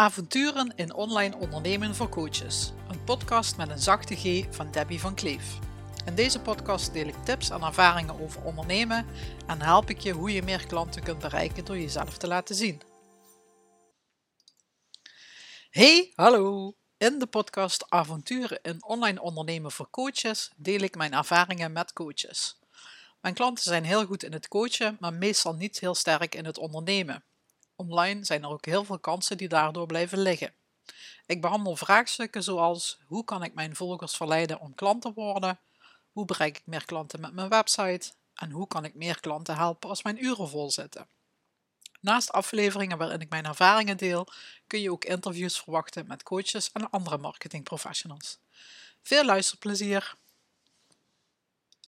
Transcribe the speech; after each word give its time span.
Avonturen 0.00 0.72
in 0.76 0.94
online 0.94 1.36
ondernemen 1.36 1.94
voor 1.94 2.08
coaches. 2.08 2.72
Een 2.88 3.04
podcast 3.04 3.56
met 3.56 3.68
een 3.70 3.78
zachte 3.78 4.16
G 4.16 4.54
van 4.54 4.70
Debbie 4.70 5.00
van 5.00 5.14
Kleef. 5.14 5.58
In 6.06 6.14
deze 6.14 6.40
podcast 6.40 6.92
deel 6.92 7.06
ik 7.06 7.24
tips 7.24 7.50
en 7.50 7.62
ervaringen 7.62 8.20
over 8.20 8.44
ondernemen 8.44 9.06
en 9.46 9.62
help 9.62 9.90
ik 9.90 9.98
je 9.98 10.12
hoe 10.12 10.32
je 10.32 10.42
meer 10.42 10.66
klanten 10.66 11.02
kunt 11.02 11.18
bereiken 11.18 11.64
door 11.64 11.78
jezelf 11.78 12.18
te 12.18 12.26
laten 12.26 12.54
zien. 12.54 12.80
Hey, 15.70 16.12
hallo! 16.14 16.74
In 16.96 17.18
de 17.18 17.26
podcast 17.26 17.84
Avonturen 17.88 18.62
in 18.62 18.84
online 18.84 19.22
ondernemen 19.22 19.72
voor 19.72 19.90
coaches 19.90 20.52
deel 20.56 20.80
ik 20.80 20.96
mijn 20.96 21.12
ervaringen 21.12 21.72
met 21.72 21.92
coaches. 21.92 22.58
Mijn 23.20 23.34
klanten 23.34 23.64
zijn 23.64 23.84
heel 23.84 24.06
goed 24.06 24.22
in 24.22 24.32
het 24.32 24.48
coachen, 24.48 24.96
maar 25.00 25.14
meestal 25.14 25.54
niet 25.54 25.80
heel 25.80 25.94
sterk 25.94 26.34
in 26.34 26.44
het 26.44 26.58
ondernemen. 26.58 27.24
Online 27.80 28.24
zijn 28.24 28.42
er 28.42 28.50
ook 28.50 28.64
heel 28.64 28.84
veel 28.84 28.98
kansen 28.98 29.36
die 29.36 29.48
daardoor 29.48 29.86
blijven 29.86 30.18
liggen. 30.18 30.52
Ik 31.26 31.40
behandel 31.40 31.76
vraagstukken 31.76 32.42
zoals 32.42 32.98
hoe 33.04 33.24
kan 33.24 33.42
ik 33.42 33.54
mijn 33.54 33.76
volgers 33.76 34.16
verleiden 34.16 34.60
om 34.60 34.74
klant 34.74 35.02
te 35.02 35.12
worden, 35.12 35.58
hoe 36.12 36.24
bereik 36.24 36.58
ik 36.58 36.66
meer 36.66 36.84
klanten 36.84 37.20
met 37.20 37.32
mijn 37.32 37.48
website 37.48 38.12
en 38.34 38.50
hoe 38.50 38.66
kan 38.66 38.84
ik 38.84 38.94
meer 38.94 39.20
klanten 39.20 39.56
helpen 39.56 39.88
als 39.88 40.02
mijn 40.02 40.24
uren 40.24 40.48
vol 40.48 40.70
zitten. 40.70 41.08
Naast 42.00 42.32
afleveringen 42.32 42.98
waarin 42.98 43.20
ik 43.20 43.30
mijn 43.30 43.44
ervaringen 43.44 43.96
deel, 43.96 44.26
kun 44.66 44.80
je 44.80 44.92
ook 44.92 45.04
interviews 45.04 45.60
verwachten 45.60 46.06
met 46.06 46.22
coaches 46.22 46.72
en 46.72 46.90
andere 46.90 47.18
marketingprofessionals. 47.18 48.38
Veel 49.02 49.24
luisterplezier! 49.24 50.14